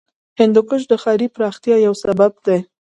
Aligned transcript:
هندوکش 0.39 0.81
د 0.87 0.93
ښاري 1.01 1.27
پراختیا 1.35 1.75
یو 1.85 1.93
سبب 2.03 2.31
دی. 2.45 2.57